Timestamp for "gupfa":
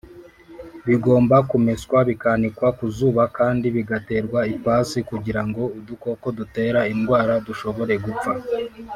8.05-8.31